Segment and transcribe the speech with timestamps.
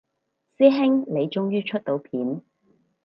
[0.57, 2.41] 師兄你終於出到片